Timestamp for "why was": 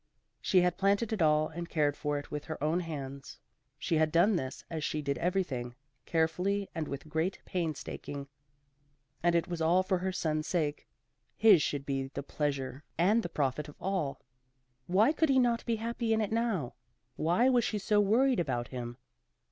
17.15-17.63